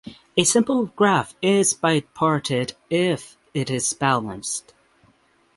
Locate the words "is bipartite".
1.43-2.73